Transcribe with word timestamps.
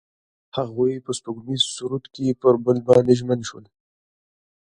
هغوی 0.57 1.03
په 1.05 1.11
سپوږمیز 1.17 1.61
سرود 1.75 2.05
کې 2.13 2.37
پر 2.41 2.53
بل 2.65 2.77
باندې 2.87 3.13
ژمن 3.19 3.39
شول. 3.49 3.65